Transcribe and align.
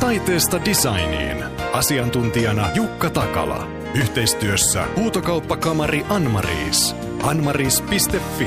Taiteesta 0.00 0.64
designiin. 0.64 1.44
Asiantuntijana 1.72 2.70
Jukka 2.74 3.10
Takala. 3.10 3.68
Yhteistyössä 3.94 4.84
huutokauppakamari 4.96 6.06
Anmaris. 6.08 6.96
Anmaris.fi. 7.22 8.46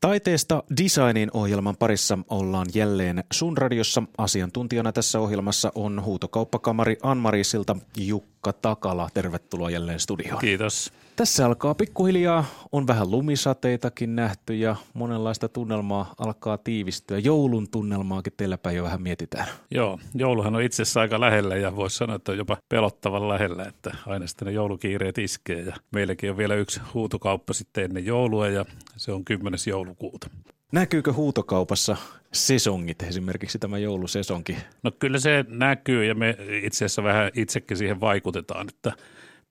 Taiteesta 0.00 0.62
designin 0.82 1.30
ohjelman 1.34 1.76
parissa 1.76 2.18
ollaan 2.28 2.66
jälleen 2.74 3.24
sun 3.32 3.58
radiossa. 3.58 4.02
Asiantuntijana 4.18 4.92
tässä 4.92 5.20
ohjelmassa 5.20 5.72
on 5.74 6.04
huutokauppakamari 6.04 6.96
Anmarisilta 7.02 7.76
Jukka 7.96 8.31
Takala. 8.52 9.08
Tervetuloa 9.14 9.70
jälleen 9.70 10.00
studioon. 10.00 10.40
Kiitos. 10.40 10.92
Tässä 11.16 11.46
alkaa 11.46 11.74
pikkuhiljaa, 11.74 12.44
on 12.72 12.86
vähän 12.86 13.10
lumisateitakin 13.10 14.16
nähty 14.16 14.54
ja 14.54 14.76
monenlaista 14.94 15.48
tunnelmaa 15.48 16.14
alkaa 16.18 16.58
tiivistyä. 16.58 17.18
Joulun 17.18 17.70
tunnelmaakin 17.70 18.32
teillä 18.36 18.58
päin 18.58 18.76
jo 18.76 18.84
vähän 18.84 19.02
mietitään. 19.02 19.46
Joo, 19.70 19.98
jouluhan 20.14 20.54
on 20.56 20.62
itse 20.62 20.82
asiassa 20.82 21.00
aika 21.00 21.20
lähellä 21.20 21.56
ja 21.56 21.76
voisi 21.76 21.96
sanoa, 21.96 22.16
että 22.16 22.32
on 22.32 22.38
jopa 22.38 22.56
pelottavan 22.68 23.28
lähellä, 23.28 23.64
että 23.64 23.96
aina 24.06 24.26
sitten 24.26 24.46
ne 24.46 24.52
joulukiireet 24.52 25.18
iskee. 25.18 25.60
Ja 25.60 25.76
meilläkin 25.90 26.30
on 26.30 26.36
vielä 26.36 26.54
yksi 26.54 26.80
huutokauppa 26.94 27.52
sitten 27.52 27.84
ennen 27.84 28.06
joulua 28.06 28.48
ja 28.48 28.64
se 28.96 29.12
on 29.12 29.24
10. 29.24 29.58
joulukuuta. 29.66 30.30
Näkyykö 30.72 31.12
huutokaupassa 31.12 31.96
sesongit, 32.32 33.02
esimerkiksi 33.02 33.58
tämä 33.58 33.78
joulusesonki? 33.78 34.56
No 34.82 34.90
kyllä 34.98 35.18
se 35.18 35.44
näkyy 35.48 36.04
ja 36.04 36.14
me 36.14 36.36
itse 36.62 36.84
asiassa 36.84 37.02
vähän 37.02 37.30
itsekin 37.34 37.76
siihen 37.76 38.00
vaikutetaan, 38.00 38.68
että 38.68 38.92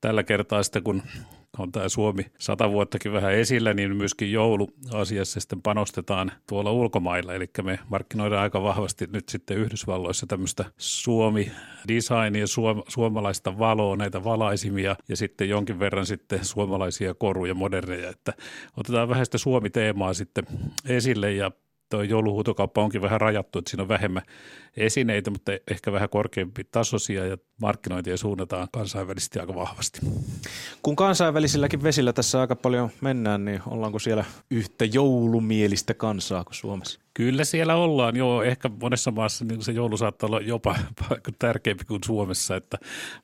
tällä 0.00 0.22
kertaa 0.22 0.62
sitten 0.62 0.82
kun 0.82 1.02
on 1.58 1.72
tämä 1.72 1.88
Suomi 1.88 2.26
sata 2.38 2.70
vuottakin 2.70 3.12
vähän 3.12 3.32
esillä, 3.32 3.74
niin 3.74 3.96
myöskin 3.96 4.32
jouluasiassa 4.32 5.40
sitten 5.40 5.62
panostetaan 5.62 6.32
tuolla 6.48 6.72
ulkomailla. 6.72 7.34
Eli 7.34 7.50
me 7.62 7.78
markkinoidaan 7.88 8.42
aika 8.42 8.62
vahvasti 8.62 9.06
nyt 9.12 9.28
sitten 9.28 9.56
Yhdysvalloissa 9.56 10.26
tämmöistä 10.26 10.64
Suomi-designia, 10.76 12.46
suom- 12.46 12.82
suomalaista 12.88 13.58
valoa, 13.58 13.96
näitä 13.96 14.24
valaisimia 14.24 14.96
ja 15.08 15.16
sitten 15.16 15.48
jonkin 15.48 15.78
verran 15.78 16.06
sitten 16.06 16.44
suomalaisia 16.44 17.14
koruja, 17.14 17.54
moderneja. 17.54 18.10
Että 18.10 18.32
otetaan 18.76 19.08
vähän 19.08 19.24
sitä 19.26 19.38
Suomi-teemaa 19.38 20.14
sitten 20.14 20.44
esille 20.88 21.32
ja 21.32 21.50
tuo 21.90 22.02
jouluhuutokauppa 22.02 22.82
onkin 22.82 23.02
vähän 23.02 23.20
rajattu, 23.20 23.58
että 23.58 23.70
siinä 23.70 23.82
on 23.82 23.88
vähemmän 23.88 24.22
esineitä, 24.76 25.30
mutta 25.30 25.52
ehkä 25.70 25.92
vähän 25.92 26.08
korkeampi 26.08 26.64
tasoisia 26.64 27.26
ja 27.26 27.36
markkinointia 27.62 28.16
suunnataan 28.16 28.68
kansainvälisesti 28.72 29.38
aika 29.38 29.54
vahvasti. 29.54 30.00
Kun 30.82 30.96
kansainvälisilläkin 30.96 31.82
vesillä 31.82 32.12
tässä 32.12 32.40
aika 32.40 32.56
paljon 32.56 32.90
mennään, 33.00 33.44
niin 33.44 33.62
ollaanko 33.66 33.98
siellä 33.98 34.24
yhtä 34.50 34.84
joulumielistä 34.84 35.94
kansaa 35.94 36.44
kuin 36.44 36.54
Suomessa? 36.54 37.00
Kyllä 37.14 37.44
siellä 37.44 37.74
ollaan, 37.76 38.16
joo. 38.16 38.42
Ehkä 38.42 38.70
monessa 38.80 39.10
maassa 39.10 39.44
niin 39.44 39.62
se 39.62 39.72
joulu 39.72 39.96
saattaa 39.96 40.26
olla 40.26 40.40
jopa 40.40 40.76
tärkeämpi 41.38 41.84
kuin 41.84 42.00
Suomessa, 42.06 42.56
että 42.56 42.78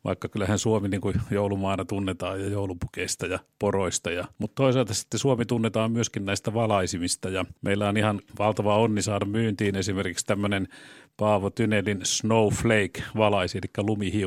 vaikka 0.05 0.29
kyllähän 0.29 0.59
Suomi 0.59 0.89
niin 0.89 1.01
kuin 1.01 1.15
joulumaana 1.31 1.85
tunnetaan 1.85 2.41
ja 2.41 2.49
joulupukeista 2.49 3.27
ja 3.27 3.39
poroista. 3.59 4.11
Ja, 4.11 4.25
mutta 4.39 4.55
toisaalta 4.55 4.95
sitten 4.95 5.21
Suomi 5.21 5.45
tunnetaan 5.45 5.93
myöskin 5.93 6.25
näistä 6.25 6.55
valaisimista 6.55 7.29
ja 7.29 7.45
meillä 7.63 7.89
on 7.89 7.97
ihan 7.97 8.21
valtava 8.39 8.77
onni 8.77 9.03
saada 9.03 9.25
myyntiin 9.25 9.77
esimerkiksi 9.77 10.27
tämmöinen 10.27 10.69
Paavo 11.17 11.51
Tynelin 11.51 12.01
Snowflake 12.03 13.03
valaisi, 13.17 13.59
eli 13.59 13.71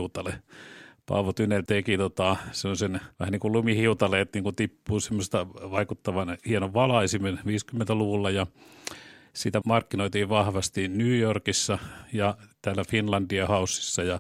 lumihiutale. 0.02 0.34
Paavo 1.06 1.34
Tynel 1.34 1.62
teki 1.62 1.98
tota, 1.98 2.36
sen 2.52 3.02
vähän 3.20 3.32
niin 3.32 3.40
kuin 3.40 3.52
lumihiutale, 3.52 4.22
että 4.22 4.38
niin 4.38 4.44
kuin 4.44 4.56
tippuu 4.56 5.00
semmoista 5.00 5.48
vaikuttavan 5.48 6.38
hienon 6.46 6.74
valaisimen 6.74 7.40
50-luvulla 7.40 8.30
ja 8.30 8.48
sitä 9.34 9.62
markkinoitiin 9.66 10.30
vahvasti 10.30 10.88
New 10.88 11.20
Yorkissa 11.20 11.78
ja 12.14 12.38
täällä 12.62 12.84
Finlandia 12.84 13.48
Houseissa 13.48 14.04
ja 14.04 14.20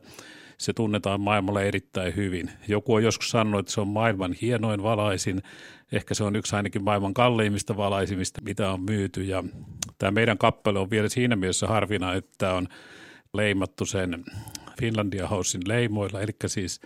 se 0.57 0.73
tunnetaan 0.73 1.21
maailmalla 1.21 1.61
erittäin 1.61 2.16
hyvin. 2.16 2.51
Joku 2.67 2.93
on 2.93 3.03
joskus 3.03 3.29
sanonut, 3.29 3.59
että 3.59 3.71
se 3.71 3.81
on 3.81 3.88
maailman 3.88 4.33
hienoin 4.41 4.83
valaisin. 4.83 5.41
Ehkä 5.91 6.13
se 6.13 6.23
on 6.23 6.35
yksi 6.35 6.55
ainakin 6.55 6.83
maailman 6.83 7.13
kalleimmista 7.13 7.77
valaisimista, 7.77 8.41
mitä 8.41 8.72
on 8.72 8.81
myyty. 8.81 9.23
Ja 9.23 9.44
tämä 9.97 10.11
meidän 10.11 10.38
kappale 10.38 10.79
on 10.79 10.89
vielä 10.89 11.09
siinä 11.09 11.35
mielessä 11.35 11.67
harvina, 11.67 12.13
että 12.13 12.53
on 12.53 12.67
leimattu 13.33 13.85
sen 13.85 14.23
Finlandia 14.79 15.27
Housein 15.27 15.67
leimoilla, 15.67 16.21
eli 16.21 16.31
siis 16.47 16.81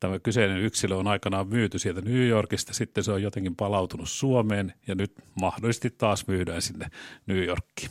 tämä 0.00 0.18
kyseinen 0.18 0.58
yksilö 0.58 0.96
on 0.96 1.06
aikanaan 1.06 1.48
myyty 1.48 1.78
sieltä 1.78 2.00
New 2.00 2.28
Yorkista, 2.28 2.74
sitten 2.74 3.04
se 3.04 3.12
on 3.12 3.22
jotenkin 3.22 3.56
palautunut 3.56 4.08
Suomeen 4.08 4.72
ja 4.86 4.94
nyt 4.94 5.12
mahdollisesti 5.40 5.90
taas 5.90 6.26
myydään 6.26 6.62
sinne 6.62 6.86
New 7.26 7.44
Yorkiin. 7.44 7.90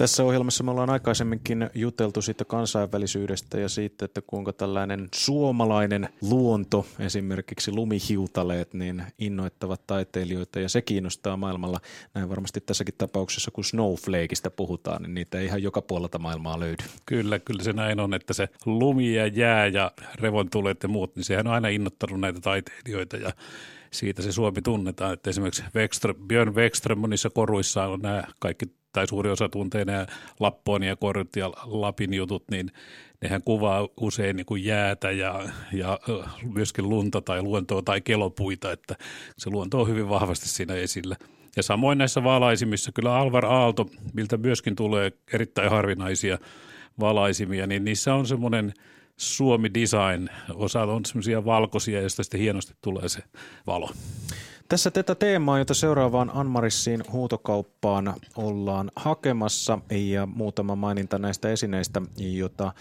Tässä 0.00 0.24
ohjelmassa 0.24 0.64
me 0.64 0.70
ollaan 0.70 0.90
aikaisemminkin 0.90 1.70
juteltu 1.74 2.22
siitä 2.22 2.44
kansainvälisyydestä 2.44 3.60
ja 3.60 3.68
siitä, 3.68 4.04
että 4.04 4.22
kuinka 4.26 4.52
tällainen 4.52 5.08
suomalainen 5.14 6.08
luonto, 6.22 6.86
esimerkiksi 6.98 7.72
lumihiutaleet, 7.72 8.74
niin 8.74 9.02
innoittavat 9.18 9.86
taiteilijoita 9.86 10.60
ja 10.60 10.68
se 10.68 10.82
kiinnostaa 10.82 11.36
maailmalla. 11.36 11.80
Näin 12.14 12.28
varmasti 12.28 12.60
tässäkin 12.60 12.94
tapauksessa, 12.98 13.50
kun 13.50 13.64
Snowflakeista 13.64 14.50
puhutaan, 14.50 15.02
niin 15.02 15.14
niitä 15.14 15.38
ei 15.38 15.46
ihan 15.46 15.62
joka 15.62 15.82
puolelta 15.82 16.18
maailmaa 16.18 16.60
löydy. 16.60 16.84
Kyllä, 17.06 17.38
kyllä 17.38 17.62
se 17.62 17.72
näin 17.72 18.00
on, 18.00 18.14
että 18.14 18.32
se 18.32 18.48
lumi 18.66 19.14
ja 19.14 19.26
jää 19.26 19.66
ja 19.66 19.92
revontulet 20.14 20.82
ja 20.82 20.88
muut, 20.88 21.16
niin 21.16 21.24
sehän 21.24 21.46
on 21.46 21.54
aina 21.54 21.68
innottanut 21.68 22.20
näitä 22.20 22.40
taiteilijoita 22.40 23.16
ja 23.16 23.32
siitä 23.90 24.22
se 24.22 24.32
Suomi 24.32 24.62
tunnetaan, 24.62 25.12
että 25.12 25.30
esimerkiksi 25.30 25.62
Wexström, 25.74 26.16
Björn 26.26 26.54
Wexström 26.54 26.98
monissa 26.98 27.30
koruissa 27.30 27.86
on 27.86 28.00
nämä 28.00 28.24
kaikki 28.38 28.79
tai 28.92 29.06
suuri 29.06 29.30
osa 29.30 29.48
tuntee 29.48 29.84
nämä 29.84 30.06
Lapponia, 30.40 30.96
Korut 30.96 31.36
ja 31.36 31.48
Lapin 31.64 32.14
jutut, 32.14 32.44
niin 32.50 32.72
nehän 33.20 33.42
kuvaa 33.42 33.88
usein 34.00 34.36
niin 34.36 34.46
kuin 34.46 34.64
jäätä 34.64 35.10
ja, 35.10 35.48
ja 35.72 35.98
myöskin 36.54 36.88
lunta 36.88 37.20
tai 37.20 37.42
luontoa 37.42 37.82
tai 37.82 38.00
kelopuita, 38.00 38.72
että 38.72 38.94
se 39.38 39.50
luonto 39.50 39.80
on 39.80 39.88
hyvin 39.88 40.08
vahvasti 40.08 40.48
siinä 40.48 40.74
esillä. 40.74 41.16
Ja 41.56 41.62
samoin 41.62 41.98
näissä 41.98 42.24
valaisimissa 42.24 42.92
kyllä 42.92 43.16
Alvar 43.16 43.46
Aalto, 43.46 43.86
miltä 44.12 44.36
myöskin 44.36 44.76
tulee 44.76 45.12
erittäin 45.32 45.70
harvinaisia 45.70 46.38
valaisimia, 47.00 47.66
niin 47.66 47.84
niissä 47.84 48.14
on 48.14 48.26
semmoinen 48.26 48.72
Suomi 49.16 49.74
design. 49.74 50.28
Osa 50.54 50.82
on 50.82 51.04
semmoisia 51.04 51.44
valkoisia, 51.44 52.00
joista 52.00 52.22
sitten 52.22 52.40
hienosti 52.40 52.74
tulee 52.82 53.08
se 53.08 53.22
valo. 53.66 53.90
Tässä 54.70 54.90
tätä 54.90 55.14
teemaa, 55.14 55.58
jota 55.58 55.74
seuraavaan 55.74 56.30
Anmarissiin 56.34 57.02
huutokauppaan 57.12 58.14
ollaan 58.36 58.90
hakemassa 58.96 59.78
ja 59.90 60.26
muutama 60.26 60.76
maininta 60.76 61.18
näistä 61.18 61.50
esineistä, 61.50 62.02
jota 62.16 62.72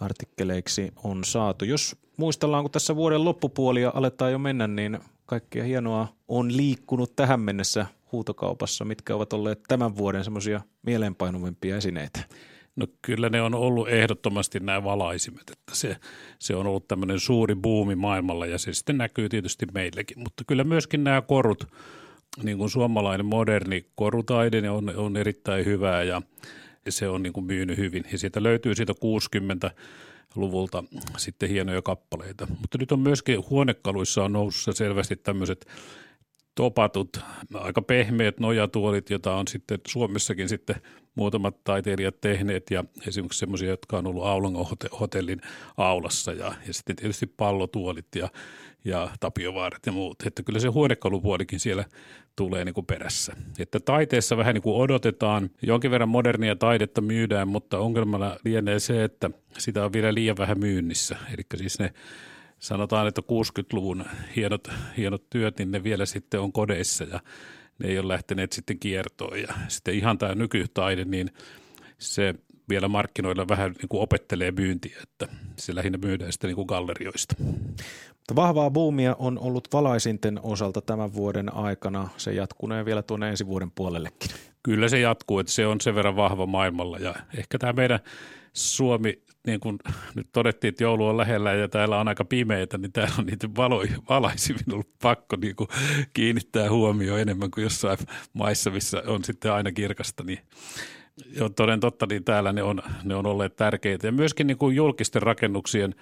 artikkeleiksi 0.00 0.92
on 1.02 1.24
saatu. 1.24 1.64
Jos 1.64 1.96
muistellaan, 2.16 2.64
kun 2.64 2.70
tässä 2.70 2.96
vuoden 2.96 3.24
loppupuolia 3.24 3.92
aletaan 3.94 4.32
jo 4.32 4.38
mennä, 4.38 4.66
niin 4.66 4.98
kaikkea 5.26 5.64
hienoa 5.64 6.08
on 6.28 6.56
liikkunut 6.56 7.16
tähän 7.16 7.40
mennessä 7.40 7.86
huutokaupassa. 8.12 8.84
Mitkä 8.84 9.14
ovat 9.14 9.32
olleet 9.32 9.62
tämän 9.68 9.96
vuoden 9.96 10.24
semmoisia 10.24 10.60
mieleenpainuvimpia 10.82 11.76
esineitä? 11.76 12.20
No 12.76 12.86
kyllä 13.02 13.28
ne 13.28 13.42
on 13.42 13.54
ollut 13.54 13.88
ehdottomasti 13.88 14.60
nämä 14.60 14.84
valaisimet, 14.84 15.50
että 15.50 15.74
se, 15.74 15.96
se 16.38 16.56
on 16.56 16.66
ollut 16.66 16.88
tämmöinen 16.88 17.20
suuri 17.20 17.54
buumi 17.54 17.94
maailmalla 17.94 18.46
ja 18.46 18.58
se 18.58 18.72
sitten 18.72 18.98
näkyy 18.98 19.28
tietysti 19.28 19.66
meillekin, 19.74 20.18
mutta 20.18 20.44
kyllä 20.46 20.64
myöskin 20.64 21.04
nämä 21.04 21.22
korut, 21.22 21.66
niin 22.42 22.58
kuin 22.58 22.70
suomalainen 22.70 23.26
moderni 23.26 23.86
korutaide 23.94 24.70
on, 24.70 24.96
on 24.96 25.16
erittäin 25.16 25.64
hyvää 25.64 26.02
ja 26.02 26.22
se 26.88 27.08
on 27.08 27.22
niin 27.22 27.32
kuin 27.32 27.46
myynyt 27.46 27.78
hyvin 27.78 28.04
ja 28.12 28.18
sieltä 28.18 28.42
löytyy 28.42 28.74
siitä 28.74 28.94
60 29.00 29.70
luvulta 30.34 30.84
sitten 31.16 31.48
hienoja 31.48 31.82
kappaleita. 31.82 32.46
Mutta 32.60 32.78
nyt 32.78 32.92
on 32.92 33.00
myöskin 33.00 33.50
huonekaluissa 33.50 34.24
on 34.24 34.32
noussut 34.32 34.76
selvästi 34.76 35.16
tämmöiset 35.16 35.66
topatut, 36.54 37.20
aika 37.54 37.82
pehmeät 37.82 38.40
nojatuolit, 38.40 39.10
joita 39.10 39.34
on 39.34 39.48
sitten 39.48 39.78
Suomessakin 39.86 40.48
sitten 40.48 40.76
muutamat 41.14 41.64
taiteilijat 41.64 42.20
tehneet 42.20 42.70
ja 42.70 42.84
esimerkiksi 43.06 43.38
semmoisia, 43.38 43.68
jotka 43.68 43.98
on 43.98 44.06
ollut 44.06 44.24
Aulangon 44.24 44.66
hotellin 45.00 45.40
aulassa 45.76 46.32
ja, 46.32 46.54
ja 46.66 46.74
sitten 46.74 46.96
tietysti 46.96 47.26
pallotuolit 47.26 48.06
ja, 48.16 48.28
ja 48.84 49.08
tapiovaaret 49.20 49.86
ja 49.86 49.92
muut. 49.92 50.22
Että 50.26 50.42
kyllä 50.42 50.58
se 50.58 50.68
huonekalupuolikin 50.68 51.60
siellä 51.60 51.84
tulee 52.36 52.64
niin 52.64 52.74
kuin 52.74 52.86
perässä. 52.86 53.36
Että 53.58 53.80
taiteessa 53.80 54.36
vähän 54.36 54.54
niin 54.54 54.62
kuin 54.62 54.76
odotetaan, 54.76 55.50
jonkin 55.62 55.90
verran 55.90 56.08
modernia 56.08 56.56
taidetta 56.56 57.00
myydään, 57.00 57.48
mutta 57.48 57.78
ongelmana 57.78 58.36
lienee 58.44 58.78
se, 58.78 59.04
että 59.04 59.30
sitä 59.58 59.84
on 59.84 59.92
vielä 59.92 60.14
liian 60.14 60.36
vähän 60.36 60.58
myynnissä. 60.58 61.16
Eli 61.32 61.42
siis 61.56 61.78
ne 61.78 61.92
sanotaan, 62.64 63.06
että 63.06 63.20
60-luvun 63.20 64.04
hienot, 64.36 64.68
hienot 64.96 65.30
työt, 65.30 65.58
niin 65.58 65.70
ne 65.70 65.84
vielä 65.84 66.06
sitten 66.06 66.40
on 66.40 66.52
kodeissa 66.52 67.04
ja 67.04 67.20
ne 67.78 67.88
ei 67.88 67.98
ole 67.98 68.08
lähteneet 68.08 68.52
sitten 68.52 68.78
kiertoon. 68.78 69.40
Ja 69.40 69.54
sitten 69.68 69.94
ihan 69.94 70.18
tämä 70.18 70.34
nykytaide, 70.34 71.04
niin 71.04 71.30
se 71.98 72.34
vielä 72.68 72.88
markkinoilla 72.88 73.48
vähän 73.48 73.72
niin 73.72 73.88
kuin 73.88 74.00
opettelee 74.00 74.50
myyntiä, 74.50 74.98
että 75.02 75.28
se 75.56 75.74
lähinnä 75.74 75.98
myydään 75.98 76.32
sitten 76.32 76.48
niin 76.48 76.56
kuin 76.56 76.66
gallerioista. 76.66 77.34
Vahvaa 78.36 78.70
buumia 78.70 79.16
on 79.18 79.38
ollut 79.38 79.68
valaisinten 79.72 80.40
osalta 80.42 80.80
tämän 80.80 81.14
vuoden 81.14 81.54
aikana. 81.54 82.08
Se 82.16 82.32
jatkunee 82.32 82.84
vielä 82.84 83.02
tuonne 83.02 83.28
ensi 83.28 83.46
vuoden 83.46 83.70
puolellekin. 83.70 84.30
Kyllä 84.62 84.88
se 84.88 85.00
jatkuu, 85.00 85.38
että 85.38 85.52
se 85.52 85.66
on 85.66 85.80
sen 85.80 85.94
verran 85.94 86.16
vahva 86.16 86.46
maailmalla 86.46 86.98
ja 86.98 87.14
ehkä 87.38 87.58
tämä 87.58 87.72
meidän 87.72 88.00
Suomi 88.52 89.22
niin 89.46 89.60
kuin 89.60 89.78
nyt 90.14 90.26
todettiin, 90.32 90.68
että 90.68 90.84
joulu 90.84 91.06
on 91.06 91.16
lähellä 91.16 91.52
ja 91.52 91.68
täällä 91.68 92.00
on 92.00 92.08
aika 92.08 92.24
pimeitä, 92.24 92.78
niin 92.78 92.92
täällä 92.92 93.14
on 93.18 93.26
niitä 93.26 93.48
valoja, 93.56 93.96
valaisimin 94.08 94.72
ollut 94.72 94.90
pakko 95.02 95.36
niin 95.36 95.56
kuin 95.56 95.68
kiinnittää 96.12 96.70
huomioon 96.70 97.20
enemmän 97.20 97.50
kuin 97.50 97.62
jossain 97.62 97.98
maissa, 98.32 98.70
missä 98.70 99.02
on 99.06 99.24
sitten 99.24 99.52
aina 99.52 99.72
kirkasta, 99.72 100.24
niin 100.24 100.38
jo 101.36 101.48
toden 101.48 101.80
totta, 101.80 102.06
niin 102.06 102.24
täällä 102.24 102.52
ne 102.52 102.62
on, 102.62 102.82
ne 103.04 103.14
on 103.14 103.26
olleet 103.26 103.56
tärkeitä. 103.56 104.06
Ja 104.06 104.12
myöskin 104.12 104.46
niin 104.46 104.58
kuin 104.58 104.76
julkisten 104.76 105.22
rakennuksien 105.22 105.94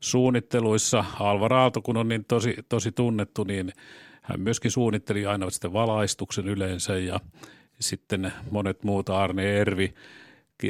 suunnitteluissa, 0.00 1.04
Alvar 1.20 1.52
Aalto, 1.52 1.82
kun 1.82 1.96
on 1.96 2.08
niin 2.08 2.24
tosi, 2.24 2.56
tosi 2.68 2.92
tunnettu, 2.92 3.44
niin 3.44 3.72
hän 4.22 4.40
myöskin 4.40 4.70
suunnitteli 4.70 5.26
aina 5.26 5.50
sitten 5.50 5.72
valaistuksen 5.72 6.48
yleensä 6.48 6.98
ja 6.98 7.20
sitten 7.80 8.32
monet 8.50 8.84
muut, 8.84 9.10
Arne 9.10 9.60
Ervi, 9.60 9.94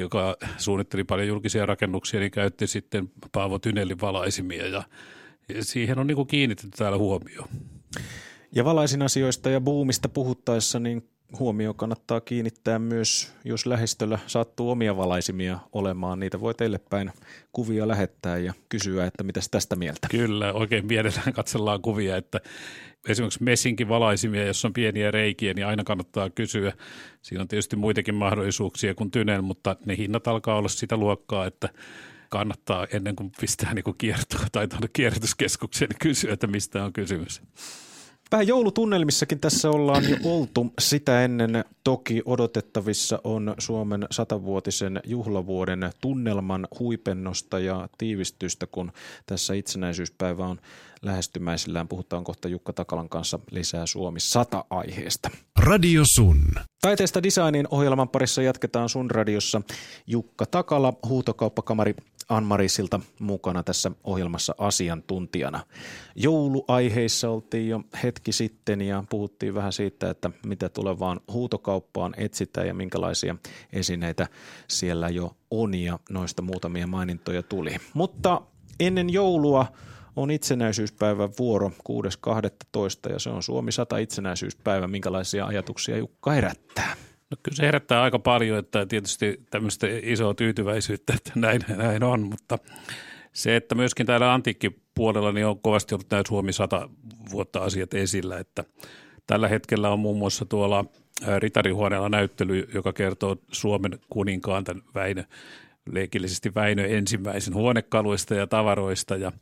joka 0.01 0.37
suunnitteli 0.57 1.05
paljon 1.05 1.29
julkisia 1.29 1.67
rakennuksia, 1.67 2.21
niin 2.21 2.31
käytti 2.31 2.67
sitten 2.67 3.11
Paavo 3.33 3.59
Tynellin 3.59 4.01
valaisimia 4.01 4.67
ja, 4.67 4.83
siihen 5.61 5.99
on 5.99 6.07
niin 6.07 6.17
kuin 6.17 6.29
kiinnitetty 6.29 6.77
täällä 6.77 6.99
huomioon. 6.99 7.49
Ja 8.55 8.65
valaisin 8.65 9.03
asioista 9.03 9.51
ja 9.51 9.61
buumista 9.61 10.09
puhuttaessa, 10.09 10.79
niin 10.79 11.09
huomio 11.39 11.75
kannattaa 11.75 12.21
kiinnittää 12.21 12.79
myös, 12.79 13.33
jos 13.45 13.67
lähistöllä 13.67 14.19
sattuu 14.27 14.71
omia 14.71 14.97
valaisimia 14.97 15.59
olemaan. 15.73 16.21
Niitä 16.21 16.41
voi 16.41 16.55
teille 16.55 16.81
päin 16.91 17.13
kuvia 17.53 17.89
lähettää 17.89 18.39
ja 18.39 18.53
kysyä, 18.69 19.07
että 19.07 19.23
mitä 19.23 19.41
tästä 19.51 19.77
mieltä. 19.77 20.09
Kyllä, 20.11 20.53
oikein 20.53 20.87
mielellään 20.87 21.33
katsellaan 21.43 21.83
kuvia, 21.83 22.17
että 22.17 22.41
esimerkiksi 23.09 23.43
messinkin 23.43 23.89
valaisimia, 23.89 24.47
jos 24.47 24.65
on 24.65 24.73
pieniä 24.73 25.11
reikiä, 25.11 25.55
niin 25.55 25.67
aina 25.67 25.85
kannattaa 25.85 26.31
kysyä. 26.31 26.73
Siinä 27.23 27.43
on 27.43 27.49
tietysti 27.49 27.77
muitakin 27.77 28.15
mahdollisuuksia 28.15 28.95
kuin 28.95 29.11
tynel, 29.11 29.43
mutta 29.43 29.77
ne 29.87 29.97
hinnat 29.97 30.29
alkaa 30.29 30.57
olla 30.57 30.69
sitä 30.69 30.97
luokkaa, 30.97 31.47
että 31.47 31.69
kannattaa 32.29 32.87
ennen 32.93 33.17
kuin 33.17 33.33
pistää 33.41 33.75
niin 33.75 33.85
kiertoa 33.99 34.47
tai 34.53 34.69
tuonne 34.69 34.89
kierrätyskeskukseen, 34.93 35.89
niin 35.89 35.99
kysyä, 35.99 36.33
että 36.33 36.47
mistä 36.47 36.85
on 36.85 36.93
kysymys. 36.93 37.43
Vähän 38.33 38.47
joulutunnelmissakin 38.47 39.41
tässä 39.41 39.71
ollaan 39.71 40.11
jo 40.11 40.17
oltu. 40.25 40.67
Sitä 40.79 41.25
ennen 41.25 41.65
toki 41.85 42.23
odotettavissa 42.25 43.19
on 43.25 43.55
Suomen 43.59 44.07
satavuotisen 44.11 45.01
juhlavuoden 45.05 45.91
tunnelman 46.01 46.69
huipennosta 46.79 47.59
ja 47.59 47.89
tiivistystä, 47.99 48.67
kun 48.67 48.93
tässä 49.27 49.55
itsenäisyyspäivä 49.55 50.47
on 50.47 50.61
lähestymäisillään. 51.03 51.89
Puhutaan 51.89 52.25
kohta 52.25 52.49
Jukka 52.49 52.73
Takalan 52.73 53.09
kanssa 53.09 53.39
lisää 53.51 53.87
Suomi 53.87 54.21
100 54.21 54.65
aiheesta. 54.71 55.31
Radio 55.59 56.03
Sun. 56.15 56.45
Taiteesta 56.81 57.23
designin 57.23 57.69
ohjelman 57.71 58.09
parissa 58.09 58.43
jatketaan 58.43 58.89
Sun 58.89 59.11
radiossa. 59.11 59.63
Jukka 60.07 60.47
Takala, 60.47 60.93
huutokauppakamari 61.09 61.95
Anmarisilta 62.37 63.01
mukana 63.19 63.63
tässä 63.63 63.91
ohjelmassa 64.05 64.55
asiantuntijana. 64.59 65.61
Jouluaiheissa 66.17 67.31
oltiin 67.31 67.69
jo 67.69 67.83
hetki 68.03 68.33
sitten 68.33 68.81
ja 68.81 69.05
puhuttiin 69.11 69.55
vähän 69.55 69.73
siitä, 69.73 70.11
että 70.11 70.31
mitä 70.47 70.69
tulevaan 70.69 71.21
huutokauppaan 71.33 72.15
etsitään 72.17 72.67
ja 72.67 72.75
minkälaisia 72.75 73.37
esineitä 73.73 74.29
siellä 74.69 75.09
jo 75.09 75.37
on 75.51 75.75
ja 75.75 75.99
noista 76.11 76.43
muutamia 76.43 76.87
mainintoja 76.87 77.43
tuli. 77.43 77.77
Mutta 77.95 78.43
ennen 78.81 79.11
joulua 79.11 79.67
on 80.17 80.31
itsenäisyyspäivän 80.31 81.31
vuoro 81.39 81.69
6.12. 81.69 83.13
ja 83.13 83.19
se 83.19 83.31
on 83.31 83.43
Suomi 83.43 83.73
100 83.73 83.99
itsenäisyyspäivä. 83.99 84.89
Minkälaisia 84.89 85.47
ajatuksia 85.47 85.97
Jukka 85.97 86.31
herättää? 86.31 86.97
No 87.33 87.37
kyllä 87.43 87.57
se 87.57 87.67
herättää 87.67 88.03
aika 88.03 88.19
paljon, 88.19 88.59
että 88.59 88.87
tietysti 88.87 89.41
tämmöistä 89.51 89.87
isoa 90.03 90.35
tyytyväisyyttä, 90.35 91.13
että 91.17 91.33
näin, 91.35 91.65
näin 91.77 92.05
on, 92.05 92.21
mutta 92.21 92.59
se, 93.33 93.57
että 93.57 93.75
myöskin 93.75 94.07
täällä 94.07 94.35
antiikkipuolella 94.35 95.33
niin 95.33 95.47
on 95.47 95.61
kovasti 95.61 95.95
ollut 95.95 96.11
nämä 96.11 96.23
Suomi 96.29 96.53
100 96.53 96.89
vuotta 97.31 97.61
asiat 97.61 97.95
esillä, 97.95 98.39
että 98.39 98.65
tällä 99.27 99.49
hetkellä 99.49 99.91
on 99.91 99.99
muun 99.99 100.19
muassa 100.19 100.45
tuolla 100.45 100.85
Ritarihuoneella 101.39 102.09
näyttely, 102.09 102.69
joka 102.75 102.93
kertoo 102.93 103.37
Suomen 103.53 103.99
kuninkaan 104.11 104.65
tämän 104.65 104.83
Väinö, 104.95 105.25
leikillisesti 105.93 106.55
Väinö 106.55 106.87
ensimmäisen 106.87 107.55
huonekaluista 107.55 108.35
ja 108.35 108.47
tavaroista 108.47 109.17
ja 109.17 109.33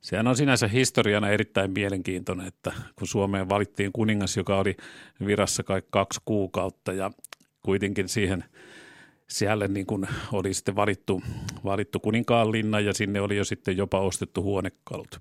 Sehän 0.00 0.26
on 0.26 0.36
sinänsä 0.36 0.68
historiana 0.68 1.28
erittäin 1.28 1.70
mielenkiintoinen, 1.70 2.46
että 2.46 2.72
kun 2.96 3.08
Suomeen 3.08 3.48
valittiin 3.48 3.92
kuningas, 3.92 4.36
joka 4.36 4.58
oli 4.58 4.76
virassa 5.26 5.62
kai 5.62 5.82
kaksi 5.90 6.20
kuukautta 6.24 6.92
ja 6.92 7.10
kuitenkin 7.62 8.08
siihen 8.08 8.44
siellä 9.28 9.68
niin 9.68 9.86
kuin 9.86 10.08
oli 10.32 10.54
sitten 10.54 10.76
valittu, 10.76 11.22
valittu 11.64 12.00
kuninkaanlinna 12.00 12.80
ja 12.80 12.94
sinne 12.94 13.20
oli 13.20 13.36
jo 13.36 13.44
sitten 13.44 13.76
jopa 13.76 14.00
ostettu 14.00 14.42
huonekalut. 14.42 15.18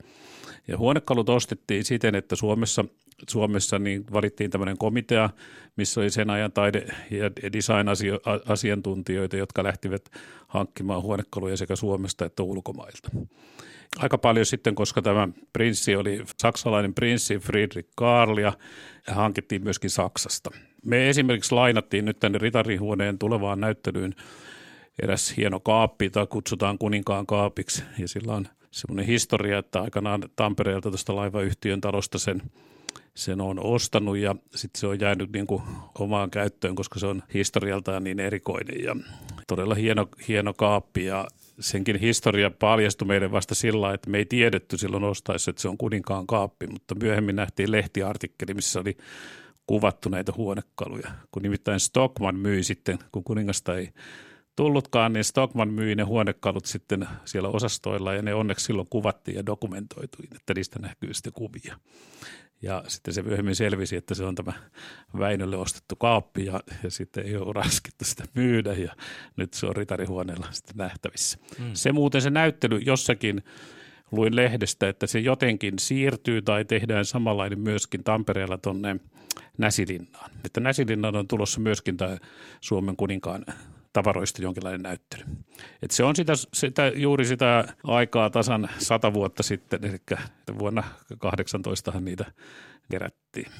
Ja 0.67 0.77
huonekalut 0.77 1.29
ostettiin 1.29 1.83
siten, 1.85 2.15
että 2.15 2.35
Suomessa, 2.35 2.85
Suomessa 3.29 3.79
niin 3.79 4.05
valittiin 4.13 4.51
tämmöinen 4.51 4.77
komitea, 4.77 5.29
missä 5.75 6.01
oli 6.01 6.09
sen 6.09 6.29
ajan 6.29 6.51
taide- 6.51 6.87
ja 7.11 7.53
design-asiantuntijoita, 7.53 9.37
jotka 9.37 9.63
lähtivät 9.63 10.09
hankkimaan 10.47 11.01
huonekaluja 11.01 11.57
sekä 11.57 11.75
Suomesta 11.75 12.25
että 12.25 12.43
ulkomailta 12.43 13.09
aika 13.97 14.17
paljon 14.17 14.45
sitten, 14.45 14.75
koska 14.75 15.01
tämä 15.01 15.27
prinssi 15.53 15.95
oli 15.95 16.23
saksalainen 16.37 16.93
prinssi 16.93 17.37
Friedrich 17.37 17.89
Karl 17.95 18.37
ja 18.37 18.53
hankittiin 19.07 19.63
myöskin 19.63 19.89
Saksasta. 19.89 20.49
Me 20.85 21.09
esimerkiksi 21.09 21.55
lainattiin 21.55 22.05
nyt 22.05 22.19
tänne 22.19 22.37
ritarihuoneen 22.37 23.19
tulevaan 23.19 23.59
näyttelyyn 23.59 24.15
eräs 25.01 25.37
hieno 25.37 25.59
kaappi, 25.59 26.05
jota 26.05 26.25
kutsutaan 26.25 26.77
kuninkaan 26.77 27.25
kaapiksi 27.25 27.83
ja 27.97 28.07
sillä 28.07 28.33
on 28.33 28.47
semmoinen 28.71 29.05
historia, 29.05 29.57
että 29.57 29.81
aikanaan 29.81 30.23
Tampereelta 30.35 30.89
tuosta 30.89 31.15
laivayhtiön 31.15 31.81
talosta 31.81 32.19
sen 32.19 32.41
sen 33.19 33.41
on 33.41 33.59
ostanut 33.59 34.17
ja 34.17 34.35
sitten 34.55 34.79
se 34.79 34.87
on 34.87 34.99
jäänyt 34.99 35.31
niin 35.31 35.47
kuin 35.47 35.61
omaan 35.99 36.31
käyttöön, 36.31 36.75
koska 36.75 36.99
se 36.99 37.07
on 37.07 37.23
historialtaan 37.33 38.03
niin 38.03 38.19
erikoinen 38.19 38.83
ja 38.83 38.95
todella 39.47 39.75
hieno, 39.75 40.07
hieno 40.27 40.53
kaappi 40.53 41.05
ja 41.05 41.27
senkin 41.59 41.99
historia 41.99 42.51
paljastui 42.51 43.07
meille 43.07 43.31
vasta 43.31 43.55
sillä 43.55 43.93
että 43.93 44.09
me 44.09 44.17
ei 44.17 44.25
tiedetty 44.25 44.77
silloin 44.77 45.03
ostaessa, 45.03 45.49
että 45.49 45.61
se 45.61 45.67
on 45.67 45.77
kuninkaan 45.77 46.27
kaappi, 46.27 46.67
mutta 46.67 46.95
myöhemmin 46.95 47.35
nähtiin 47.35 47.71
lehtiartikkeli, 47.71 48.53
missä 48.53 48.79
oli 48.79 48.97
kuvattu 49.67 50.09
näitä 50.09 50.31
huonekaluja. 50.37 51.11
Kun 51.31 51.43
nimittäin 51.43 51.79
Stockman 51.79 52.35
myi 52.35 52.63
sitten, 52.63 52.99
kun 53.11 53.23
kuningasta 53.23 53.77
ei 53.77 53.89
tullutkaan, 54.59 55.13
niin 55.13 55.23
Stockman 55.23 55.73
myi 55.73 55.95
ne 55.95 56.03
huonekalut 56.03 56.65
sitten 56.65 57.07
siellä 57.25 57.49
osastoilla 57.49 58.13
ja 58.13 58.21
ne 58.21 58.33
onneksi 58.33 58.65
silloin 58.65 58.87
kuvattiin 58.89 59.37
ja 59.37 59.45
dokumentoituin, 59.45 60.29
että 60.35 60.53
niistä 60.53 60.79
näkyy 60.79 61.13
sitten 61.13 61.33
kuvia. 61.33 61.75
Ja 62.61 62.83
sitten 62.87 63.13
se 63.13 63.21
myöhemmin 63.21 63.55
selvisi, 63.55 63.95
että 63.95 64.15
se 64.15 64.23
on 64.23 64.35
tämä 64.35 64.53
Väinölle 65.19 65.57
ostettu 65.57 65.95
kaappi 65.95 66.45
ja, 66.45 66.59
ja 66.83 66.91
sitten 66.91 67.25
ei 67.25 67.35
ole 67.35 67.53
raskittu 67.53 68.05
sitä 68.05 68.23
myydä 68.33 68.73
ja 68.73 68.95
nyt 69.35 69.53
se 69.53 69.65
on 69.65 69.75
ritarihuoneella 69.75 70.47
sitten 70.51 70.77
nähtävissä. 70.77 71.37
Mm. 71.59 71.71
Se 71.73 71.91
muuten 71.91 72.21
se 72.21 72.29
näyttely 72.29 72.77
jossakin 72.77 73.43
luin 74.11 74.35
lehdestä, 74.35 74.89
että 74.89 75.07
se 75.07 75.19
jotenkin 75.19 75.79
siirtyy 75.79 76.41
tai 76.41 76.65
tehdään 76.65 77.05
samanlainen 77.05 77.59
myöskin 77.59 78.03
Tampereella 78.03 78.57
tuonne 78.57 78.95
Näsilinnaan. 79.57 80.31
Että 80.45 80.59
Näsilinnaan 80.59 81.15
on 81.15 81.27
tulossa 81.27 81.59
myöskin 81.59 81.97
tämä 81.97 82.17
Suomen 82.61 82.95
kuninkaan 82.95 83.45
tavaroista 83.93 84.41
jonkinlainen 84.41 84.81
näyttely. 84.81 85.23
Et 85.81 85.91
se 85.91 86.03
on 86.03 86.15
sitä, 86.15 86.33
sitä, 86.53 86.87
juuri 86.95 87.25
sitä 87.25 87.73
aikaa 87.83 88.29
tasan 88.29 88.69
sata 88.77 89.13
vuotta 89.13 89.43
sitten, 89.43 89.85
eli 89.85 89.97
vuonna 90.59 90.83
18 91.17 91.99
niitä 91.99 92.25
kerättiin. 92.91 93.51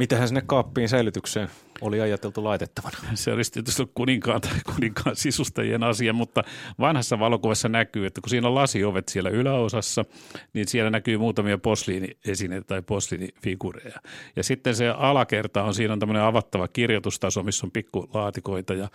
Mitähän 0.00 0.28
sinne 0.28 0.42
kaappiin 0.46 0.88
säilytykseen 0.88 1.48
oli 1.80 2.00
ajateltu 2.00 2.44
laitettavana? 2.44 2.96
Se 3.14 3.32
olisi 3.32 3.52
tietysti 3.52 3.82
kuninkaan 3.94 4.40
tai 4.40 4.52
kuninkaan 4.74 5.16
sisustajien 5.16 5.82
asia, 5.82 6.12
mutta 6.12 6.44
vanhassa 6.78 7.18
valokuvassa 7.18 7.68
näkyy, 7.68 8.06
että 8.06 8.20
kun 8.20 8.30
siinä 8.30 8.48
on 8.48 8.54
lasiovet 8.54 9.08
siellä 9.08 9.30
yläosassa, 9.30 10.04
niin 10.52 10.68
siellä 10.68 10.90
näkyy 10.90 11.18
muutamia 11.18 11.58
posliiniesineitä 11.58 12.66
tai 12.66 12.82
posliinifigureja. 12.82 14.00
Ja 14.36 14.42
sitten 14.42 14.74
se 14.74 14.88
alakerta 14.88 15.62
on, 15.62 15.74
siinä 15.74 15.92
on 15.92 15.98
tämmöinen 15.98 16.22
avattava 16.22 16.68
kirjoitustaso, 16.68 17.42
missä 17.42 17.66
on 17.66 17.70
pikkulaatikoita 17.70 18.74
ja 18.74 18.88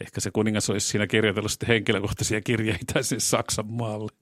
ehkä 0.00 0.20
se 0.20 0.30
kuningas 0.30 0.70
olisi 0.70 0.88
siinä 0.88 1.06
kirjoitellut 1.06 1.50
sitten 1.50 1.68
henkilökohtaisia 1.68 2.40
kirjeitä 2.40 3.02
sen 3.02 3.20
Saksan 3.20 3.66
maalle. 3.66 4.12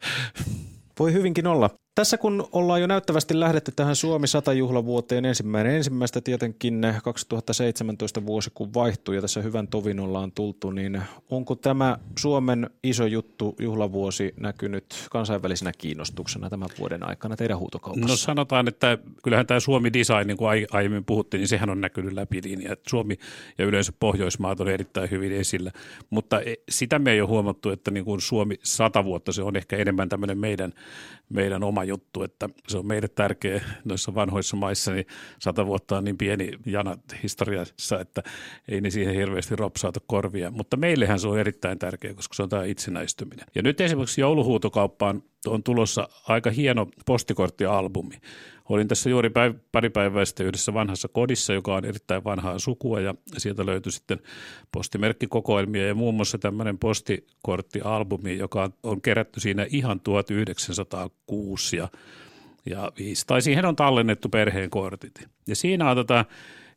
Voi 0.99 1.12
hyvinkin 1.12 1.47
olla. 1.47 1.70
Tässä 1.94 2.18
kun 2.18 2.49
ollaan 2.52 2.80
jo 2.80 2.87
näyttävästi 2.87 3.40
lähdetty 3.40 3.73
tähän 3.76 3.97
Suomi 3.97 4.26
100-juhlavuoteen 4.26 5.25
ensimmäinen 5.25 5.75
ensimmäistä 5.75 6.20
tietenkin 6.20 6.82
2017 7.02 8.26
vuosi 8.26 8.50
kun 8.54 8.75
vaihtui 8.75 9.14
ja 9.14 9.20
tässä 9.20 9.42
hyvän 9.42 9.68
tovin 9.68 10.00
ollaan 10.00 10.32
tultu, 10.32 10.70
niin 10.70 11.02
onko 11.30 11.54
tämä 11.54 11.99
Suomen 12.18 12.70
iso 12.82 13.06
juttu 13.06 13.54
juhlavuosi 13.59 14.35
näkynyt 14.40 14.85
kansainvälisenä 15.11 15.73
kiinnostuksena 15.78 16.50
tämän 16.50 16.68
vuoden 16.78 17.09
aikana 17.09 17.37
teidän 17.37 17.59
huutokaupassa? 17.59 18.09
No 18.09 18.16
sanotaan, 18.16 18.68
että 18.68 18.99
kyllähän 19.23 19.47
tämä 19.47 19.61
Suomi 19.61 19.92
Design, 19.92 20.26
niin 20.26 20.37
kuin 20.37 20.66
aiemmin 20.70 21.04
puhuttiin, 21.04 21.38
niin 21.38 21.49
sehän 21.49 21.70
on 21.70 21.80
näkynyt 21.80 22.12
läpi 22.12 22.40
linja. 22.44 22.76
Suomi 22.88 23.18
ja 23.59 23.64
yleensä 23.64 23.92
Pohjoismaat 24.00 24.61
on 24.61 24.68
erittäin 24.68 25.11
hyvin 25.11 25.32
esillä, 25.32 25.73
mutta 26.11 26.40
e, 26.40 26.54
sitä 26.68 26.99
me 26.99 27.12
ei 27.12 27.20
ole 27.20 27.28
huomattu, 27.28 27.70
että 27.70 27.90
niin 27.90 28.04
kuin 28.04 28.20
Suomi 28.20 28.54
100 28.62 29.04
vuotta, 29.04 29.32
se 29.32 29.42
on 29.42 29.56
ehkä 29.56 29.76
enemmän 29.76 30.09
tämmöinen 30.09 30.38
meidän, 30.38 30.73
meidän 31.28 31.62
oma 31.62 31.80
juttu, 31.85 32.23
että 32.23 32.49
se 32.69 32.79
on 32.79 32.87
meille 32.87 33.09
tärkeä 33.09 33.61
noissa 33.85 34.15
vanhoissa 34.15 34.57
maissa, 34.57 34.93
niin 34.93 35.07
sata 35.39 35.67
vuotta 35.67 35.97
on 35.97 36.05
niin 36.05 36.19
pieni 36.19 36.51
jana 36.67 36.97
historiassa, 37.23 38.01
että 38.01 38.23
ei 38.69 38.81
ne 38.81 38.91
siihen 38.91 39.15
hirveästi 39.15 39.57
ropsauta 39.57 40.01
korvia. 40.07 40.51
Mutta 40.51 40.77
meillehän 40.77 41.21
se 41.21 41.29
on 41.29 41.39
erittäin 41.39 41.79
tärkeä, 41.79 42.15
koska 42.15 42.35
se 42.35 42.43
on 42.43 42.49
tämä 42.49 42.65
itsenäistyminen. 42.65 43.47
Ja 43.55 43.63
nyt 43.63 43.81
esimerkiksi 43.81 44.21
jouluhuutokauppaan 44.21 45.23
on 45.47 45.63
tulossa 45.63 46.09
aika 46.29 46.51
hieno 46.51 46.87
postikorttialbumi. 47.07 48.15
Olin 48.71 48.89
tässä 48.89 49.11
juuri 49.11 49.29
päiv- 49.29 49.59
pari 49.73 49.91
päivää 49.91 50.25
sitten 50.25 50.47
yhdessä 50.47 50.75
vanhassa 50.75 51.09
kodissa, 51.09 51.53
joka 51.53 51.75
on 51.75 51.85
erittäin 51.85 52.25
vanhaa 52.25 52.59
sukua 52.59 53.00
ja 53.00 53.15
sieltä 53.39 53.67
löytyi 53.67 53.93
sitten 53.93 54.19
postimerkkikokoelmia 54.73 55.87
ja 55.87 55.95
muun 55.95 56.15
muassa 56.15 56.39
tämmöinen 56.39 56.79
postikorttialbumi, 56.79 58.39
joka 58.39 58.71
on 58.83 59.03
kerätty 59.03 59.41
siinä 59.41 59.67
ihan 59.71 60.00
1906 60.00 61.77
ja, 61.77 61.89
ja 62.67 62.93
5. 62.99 63.27
Tai 63.27 63.43
siihen 63.43 63.65
on 63.65 63.77
tallennettu 63.77 64.29
perheen 64.29 64.71
kortit. 64.71 65.29
Ja 65.47 65.57
siinä 65.57 65.91
on 65.91 65.97
tota, 65.97 66.25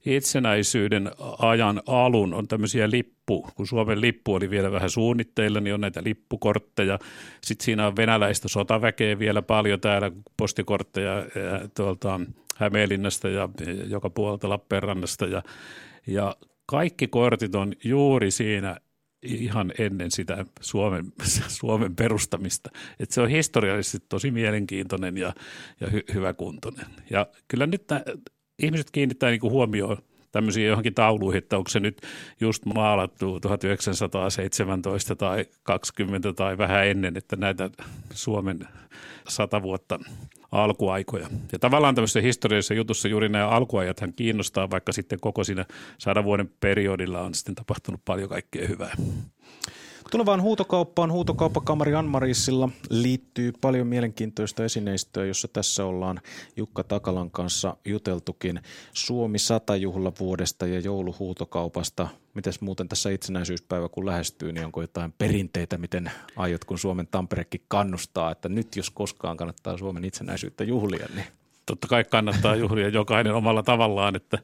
itsenäisyyden 0.06 1.12
ajan 1.40 1.82
alun 1.88 2.34
on 2.34 2.48
tämmöisiä 2.48 2.90
lippu, 2.90 3.48
kun 3.56 3.68
Suomen 3.68 4.02
lippu 4.02 4.34
oli 4.34 4.50
vielä 4.50 4.72
vähän 4.72 4.90
suunnitteilla, 4.90 5.60
niin 5.60 5.74
on 5.74 5.82
näitä 5.82 6.02
lippukortteja. 6.04 7.00
Sitten 7.44 7.66
siinä 7.66 7.88
on 7.88 7.96
venäläistä 7.96 8.48
sotaväkeä 8.48 9.20
vielä 9.20 9.42
paljon 9.42 9.80
täällä, 9.80 10.12
postikortteja 10.38 11.26
tuolta 11.76 12.20
Hämeenlinnasta 12.56 13.30
ja 13.30 13.50
joka 13.88 14.10
puolelta 14.10 14.50
Lappeenrannasta 14.50 15.26
ja, 15.26 15.44
ja 16.08 16.36
kaikki 16.66 17.08
kortit 17.08 17.56
on 17.56 17.74
juuri 17.84 18.32
siinä 18.32 18.78
ihan 19.24 19.74
ennen 19.80 20.12
sitä 20.12 20.46
Suomen, 20.62 21.06
Suomen 21.60 21.96
perustamista. 21.96 22.70
Et 23.00 23.12
se 23.12 23.22
on 23.22 23.30
historiallisesti 23.30 24.06
tosi 24.10 24.32
mielenkiintoinen 24.32 25.18
ja, 25.18 25.34
ja 25.80 25.90
hy, 25.90 26.04
hyväkuntoinen. 26.14 26.86
Ja 27.10 27.28
kyllä 27.48 27.68
nyt 27.68 27.84
ihmiset 28.60 28.92
kiinnittää 28.92 29.30
niin 29.30 29.42
huomioon 29.42 29.98
tämmöisiin 30.32 30.68
johonkin 30.68 30.94
tauluihin, 30.94 31.38
että 31.38 31.58
onko 31.58 31.70
se 31.70 31.80
nyt 31.80 32.02
just 32.42 32.66
maalattu 32.66 33.40
1917 33.40 35.16
tai 35.16 35.46
20 35.64 36.34
tai 36.34 36.58
vähän 36.58 36.88
ennen, 36.88 37.18
että 37.18 37.36
näitä 37.36 37.70
Suomen 38.14 38.68
sata 39.30 39.62
vuotta 39.62 40.00
alkuaikoja. 40.52 41.28
Ja 41.52 41.60
tavallaan 41.60 41.96
tämmöisessä 41.96 42.22
historiallisessa 42.22 42.74
jutussa 42.74 43.08
juuri 43.08 43.30
nämä 43.30 43.48
alkuajathan 43.48 44.14
kiinnostaa, 44.14 44.70
vaikka 44.70 44.92
sitten 44.92 45.20
koko 45.20 45.44
siinä 45.44 45.66
sadan 45.98 46.24
vuoden 46.24 46.52
periodilla 46.60 47.22
on 47.22 47.34
sitten 47.34 47.56
tapahtunut 47.56 48.02
paljon 48.06 48.30
kaikkea 48.30 48.68
hyvää. 48.68 48.96
Tulevaan 50.14 50.42
huutokauppaan 50.42 51.12
huutokauppakamari 51.12 51.96
Anmarissilla 51.96 52.70
liittyy 52.90 53.54
paljon 53.62 53.88
mielenkiintoista 53.88 54.64
esineistöä, 54.64 55.26
jossa 55.26 55.48
tässä 55.48 55.86
ollaan 55.86 56.22
Jukka 56.56 56.84
Takalan 56.84 57.32
kanssa 57.32 57.78
juteltukin 57.86 58.62
Suomi 58.94 59.40
100 59.40 59.76
juhlavuodesta 59.76 60.68
ja 60.68 60.80
jouluhuutokaupasta. 60.80 62.08
Mites 62.34 62.62
muuten 62.62 62.88
tässä 62.88 63.10
itsenäisyyspäivä 63.10 63.90
kun 63.90 64.06
lähestyy, 64.06 64.52
niin 64.52 64.66
onko 64.66 64.82
jotain 64.82 65.14
perinteitä, 65.18 65.78
miten 65.78 66.12
aiot 66.36 66.66
kun 66.66 66.80
Suomen 66.80 67.08
Tamperekin 67.08 67.62
kannustaa, 67.68 68.32
että 68.32 68.50
nyt 68.50 68.76
jos 68.76 68.90
koskaan 68.90 69.38
kannattaa 69.38 69.78
Suomen 69.78 70.06
itsenäisyyttä 70.06 70.64
juhlia, 70.64 71.08
niin 71.16 71.28
totta 71.66 71.88
kai 71.88 72.04
kannattaa 72.04 72.56
juhlia 72.56 72.90
jokainen 72.90 73.34
omalla 73.34 73.64
tavallaan, 73.64 74.16
että 74.16 74.40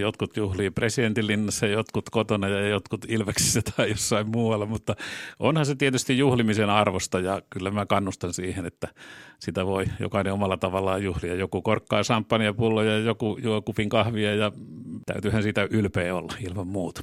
Jotkut 0.00 0.36
juhlii 0.36 0.70
presidentinlinnassa, 0.70 1.66
jotkut 1.66 2.10
kotona 2.10 2.48
ja 2.48 2.68
jotkut 2.68 3.04
Ilveksissä 3.08 3.60
tai 3.76 3.90
jossain 3.90 4.28
muualla, 4.28 4.66
mutta 4.66 4.96
onhan 5.38 5.66
se 5.66 5.74
tietysti 5.74 6.18
juhlimisen 6.18 6.70
arvosta 6.70 7.20
ja 7.20 7.42
kyllä 7.50 7.70
mä 7.70 7.86
kannustan 7.86 8.32
siihen, 8.32 8.66
että 8.66 8.88
sitä 9.38 9.66
voi 9.66 9.84
jokainen 10.00 10.32
omalla 10.32 10.56
tavallaan 10.56 11.02
juhlia. 11.02 11.34
Joku 11.34 11.62
korkkaa 11.62 12.02
pulloja 12.56 12.92
ja 12.92 12.98
joku 12.98 13.38
juo 13.42 13.62
kupin 13.62 13.88
kahvia 13.88 14.34
ja 14.34 14.52
täytyyhän 15.06 15.42
siitä 15.42 15.68
ylpeä 15.70 16.14
olla 16.14 16.34
ilman 16.40 16.66
muuta. 16.66 17.02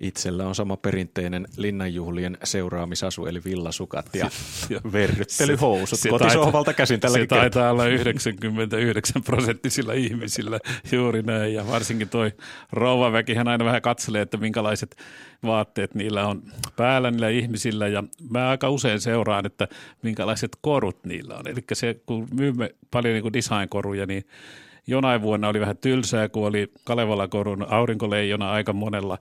Itsellä 0.00 0.46
on 0.46 0.54
sama 0.54 0.76
perinteinen 0.76 1.46
linnanjuhlien 1.56 2.38
seuraamisasu, 2.44 3.26
eli 3.26 3.40
villasukat 3.44 4.06
ja 4.14 4.30
verryttelyhousut. 4.92 5.98
Kotisohvalta 6.10 6.72
käsin 6.72 7.00
tällä 7.00 7.18
Se 7.18 7.26
taitaa 7.26 7.70
olla 7.70 7.86
99 7.86 9.22
prosenttisilla 9.22 9.92
ihmisillä 9.92 10.58
juuri 10.92 11.22
näin, 11.22 11.54
ja 11.54 11.66
varsinkin 11.66 12.08
toi 12.08 12.32
rouvaväkihän 12.72 13.48
aina 13.48 13.64
vähän 13.64 13.82
katselee, 13.82 14.22
että 14.22 14.36
minkälaiset 14.36 14.96
vaatteet 15.42 15.94
niillä 15.94 16.26
on 16.26 16.42
päällä 16.76 17.10
niillä 17.10 17.28
ihmisillä, 17.28 17.88
ja 17.88 18.04
mä 18.30 18.48
aika 18.48 18.70
usein 18.70 19.00
seuraan, 19.00 19.46
että 19.46 19.68
minkälaiset 20.02 20.58
korut 20.60 21.04
niillä 21.04 21.36
on. 21.36 21.48
Eli 21.48 21.60
se, 21.72 22.00
kun 22.06 22.28
myymme 22.34 22.74
paljon 22.90 23.14
niin 23.14 23.22
kuin 23.22 23.32
design-koruja, 23.32 24.06
niin 24.06 24.24
jonain 24.86 25.22
vuonna 25.22 25.48
oli 25.48 25.60
vähän 25.60 25.76
tylsää, 25.76 26.28
kun 26.28 26.46
oli 26.46 26.72
Kalevala 26.84 27.28
korun 27.28 27.66
aurinkoleijona 27.68 28.50
aika 28.50 28.72
monella 28.72 29.18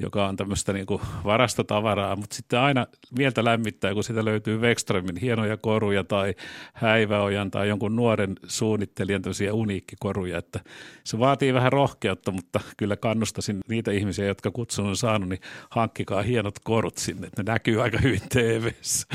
joka 0.00 0.28
on 0.28 0.36
tämmöistä 0.36 0.72
niin 0.72 0.86
kuin 0.86 1.02
varastotavaraa, 1.24 2.16
mutta 2.16 2.36
sitten 2.36 2.58
aina 2.58 2.86
mieltä 3.18 3.44
lämmittää, 3.44 3.94
kun 3.94 4.04
sitä 4.04 4.24
löytyy 4.24 4.60
Vekströmin 4.60 5.16
hienoja 5.16 5.56
koruja 5.56 6.04
tai 6.04 6.34
Häiväojan 6.72 7.50
tai 7.50 7.68
jonkun 7.68 7.96
nuoren 7.96 8.36
suunnittelijan 8.46 9.22
tämmöisiä 9.22 9.54
uniikkikoruja, 9.54 10.38
että 10.38 10.60
se 11.04 11.18
vaatii 11.18 11.54
vähän 11.54 11.72
rohkeutta, 11.72 12.30
mutta 12.30 12.60
kyllä 12.76 12.96
kannustaisin 12.96 13.60
niitä 13.68 13.90
ihmisiä, 13.90 14.26
jotka 14.26 14.50
kutsun 14.50 14.86
on 14.86 14.96
saanut, 14.96 15.28
niin 15.28 15.40
hankkikaa 15.70 16.22
hienot 16.22 16.58
korut 16.58 16.98
sinne, 16.98 17.26
että 17.26 17.42
ne 17.42 17.52
näkyy 17.52 17.82
aika 17.82 17.98
hyvin 17.98 18.22
TVssä. 18.28 19.06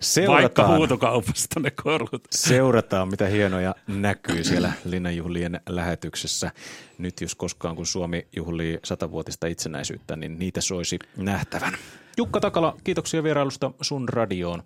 Seurataan. 0.00 0.42
Vaikka 0.42 0.76
huutokaupasta 0.76 1.60
ne 1.60 1.70
korut. 1.70 2.24
Seurataan, 2.30 3.08
mitä 3.08 3.26
hienoja 3.26 3.74
näkyy 3.86 4.44
siellä 4.44 4.72
Linnanjuhlien 4.84 5.60
lähetyksessä. 5.68 6.50
Nyt 6.98 7.20
jos 7.20 7.34
koskaan, 7.34 7.76
kun 7.76 7.86
Suomi 7.86 8.26
juhlii 8.36 8.78
satavuotista 8.84 9.46
itsenäisyyttä, 9.46 10.16
niin 10.16 10.38
niitä 10.38 10.60
soisi 10.60 10.98
nähtävän. 11.16 11.72
Jukka 12.16 12.40
Takala, 12.40 12.76
kiitoksia 12.84 13.22
vierailusta 13.22 13.70
sun 13.80 14.08
radioon 14.08 14.62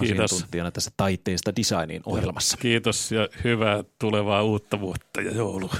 Kiitos. 0.00 0.24
asiantuntijana 0.24 0.70
tässä 0.70 0.90
taiteesta 0.96 1.56
designiin 1.56 2.02
ohjelmassa. 2.06 2.56
Kiitos 2.56 3.12
ja 3.12 3.28
hyvää 3.44 3.84
tulevaa 3.98 4.42
uutta 4.42 4.80
vuotta 4.80 5.20
ja 5.20 5.30
joulua. 5.30 5.74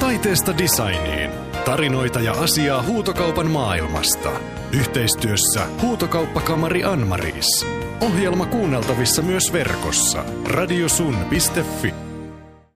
Taiteesta 0.00 0.58
designiin. 0.58 1.30
Tarinoita 1.64 2.20
ja 2.20 2.32
asiaa 2.32 2.82
huutokaupan 2.82 3.50
maailmasta. 3.50 4.30
Yhteistyössä 4.72 5.66
Huutokauppakamari 5.82 6.84
Anmaris. 6.84 7.66
Ohjelma 8.00 8.46
kuunneltavissa 8.46 9.22
myös 9.22 9.52
verkossa. 9.52 10.24
radiosun.fi. 10.46 12.11